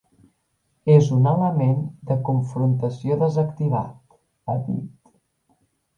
És 0.93 1.09
un 1.17 1.27
element 1.31 1.83
de 2.11 2.17
confrontació 2.29 3.21
desactivat, 3.25 4.19
ha 4.47 4.57
dit. 4.71 5.13